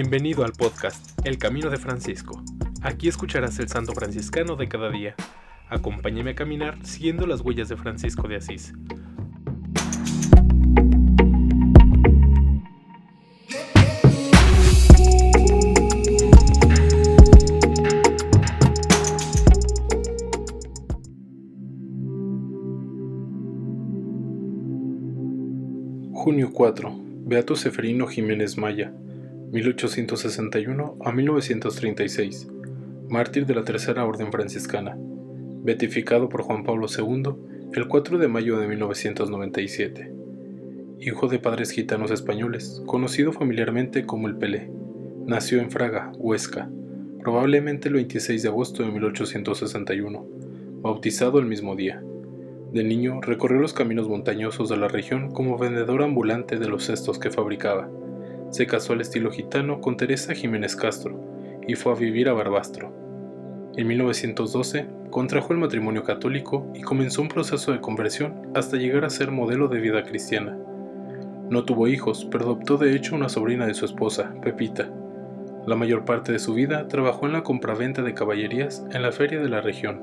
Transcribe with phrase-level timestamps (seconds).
[0.00, 2.40] Bienvenido al podcast El Camino de Francisco.
[2.82, 5.16] Aquí escucharás el santo franciscano de cada día.
[5.68, 8.74] Acompáñame a caminar siguiendo las huellas de Francisco de Asís.
[26.12, 27.08] Junio 4.
[27.24, 28.92] Beato Seferino Jiménez Maya,
[29.50, 32.48] 1861 a 1936,
[33.08, 37.32] mártir de la Tercera Orden Franciscana, beatificado por Juan Pablo II
[37.72, 40.12] el 4 de mayo de 1997.
[41.00, 44.70] Hijo de padres gitanos españoles, conocido familiarmente como el Pelé,
[45.26, 46.70] nació en Fraga, Huesca,
[47.22, 50.26] probablemente el 26 de agosto de 1861,
[50.82, 52.02] bautizado el mismo día.
[52.72, 57.18] De niño recorrió los caminos montañosos de la región como vendedor ambulante de los cestos
[57.18, 57.88] que fabricaba.
[58.50, 61.20] Se casó al estilo gitano con Teresa Jiménez Castro
[61.66, 62.92] y fue a vivir a Barbastro.
[63.76, 69.10] En 1912 contrajo el matrimonio católico y comenzó un proceso de conversión hasta llegar a
[69.10, 70.58] ser modelo de vida cristiana.
[71.50, 74.90] No tuvo hijos, pero adoptó de hecho una sobrina de su esposa, Pepita.
[75.66, 79.40] La mayor parte de su vida trabajó en la compraventa de caballerías en la feria
[79.40, 80.02] de la región.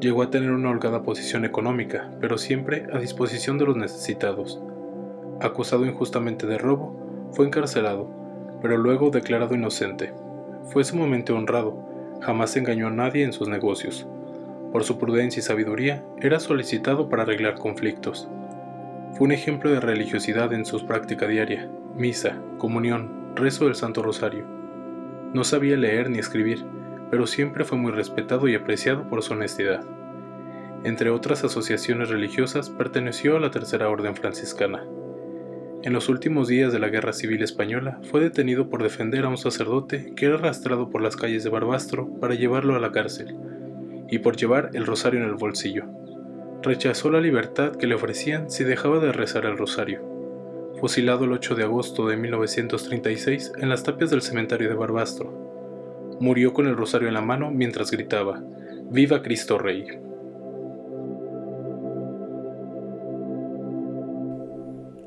[0.00, 4.60] Llegó a tener una holgada posición económica, pero siempre a disposición de los necesitados.
[5.44, 6.96] Acusado injustamente de robo,
[7.32, 8.08] fue encarcelado,
[8.62, 10.14] pero luego declarado inocente.
[10.72, 11.76] Fue sumamente honrado,
[12.22, 14.06] jamás engañó a nadie en sus negocios.
[14.72, 18.26] Por su prudencia y sabiduría, era solicitado para arreglar conflictos.
[19.12, 24.46] Fue un ejemplo de religiosidad en su práctica diaria, misa, comunión, rezo del Santo Rosario.
[25.34, 26.64] No sabía leer ni escribir,
[27.10, 29.84] pero siempre fue muy respetado y apreciado por su honestidad.
[30.84, 34.86] Entre otras asociaciones religiosas, perteneció a la Tercera Orden Franciscana.
[35.84, 39.36] En los últimos días de la Guerra Civil Española, fue detenido por defender a un
[39.36, 43.36] sacerdote que era arrastrado por las calles de Barbastro para llevarlo a la cárcel,
[44.08, 45.84] y por llevar el rosario en el bolsillo.
[46.62, 50.00] Rechazó la libertad que le ofrecían si dejaba de rezar el rosario.
[50.80, 56.54] Fusilado el 8 de agosto de 1936 en las tapias del cementerio de Barbastro, murió
[56.54, 58.42] con el rosario en la mano mientras gritaba,
[58.90, 59.84] Viva Cristo Rey.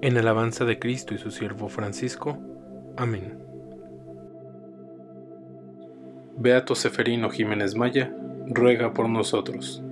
[0.00, 2.38] En alabanza de Cristo y su siervo Francisco.
[2.96, 3.36] Amén.
[6.36, 8.14] Beato Seferino Jiménez Maya,
[8.46, 9.82] ruega por nosotros.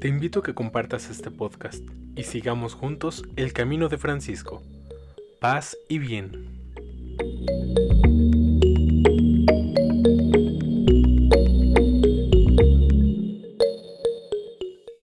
[0.00, 1.84] Te invito a que compartas este podcast
[2.16, 4.62] y sigamos juntos el camino de Francisco.
[5.38, 6.61] Paz y bien.